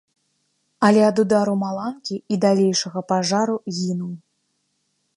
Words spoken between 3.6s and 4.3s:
гінуў.